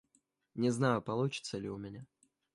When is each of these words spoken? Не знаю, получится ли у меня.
Не 0.55 0.71
знаю, 0.71 1.03
получится 1.03 1.59
ли 1.59 1.69
у 1.69 1.77
меня. 1.77 2.07